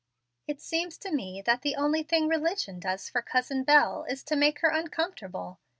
It 0.47 0.59
seems 0.59 0.97
to 0.97 1.11
me 1.11 1.43
that 1.43 1.61
the 1.61 1.75
only 1.75 2.01
thing 2.01 2.27
religion 2.27 2.79
does 2.79 3.07
for 3.07 3.21
Cousin 3.21 3.63
Bel 3.63 4.03
is 4.05 4.23
to 4.23 4.35
make 4.35 4.61
her 4.61 4.69
uncomfortable. 4.69 5.59